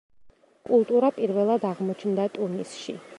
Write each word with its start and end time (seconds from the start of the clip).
კულტურა 0.69 1.11
პირველად 1.19 1.69
აღმოჩნდა 1.73 2.27
ტუნისში. 2.39 2.97